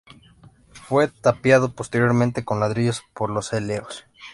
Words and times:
Fue 0.73 1.09
tapiado 1.09 1.75
posteriormente 1.75 2.43
con 2.43 2.59
ladrillos 2.59 3.03
por 3.13 3.29
los 3.29 3.53
eleos. 3.53 4.05